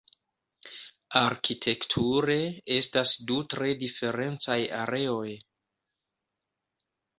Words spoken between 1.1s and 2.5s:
Arkitekture